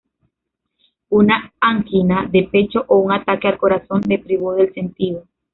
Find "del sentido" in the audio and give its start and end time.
4.55-5.27